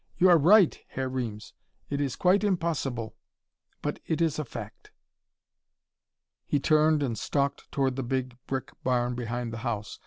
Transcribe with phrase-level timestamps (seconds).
[0.17, 1.53] "You are right, Herr Reames.
[1.91, 3.15] It is quite impossible.
[3.83, 4.89] But it is a fact."
[6.43, 9.99] He turned and stalked toward the big brick barn behind the house.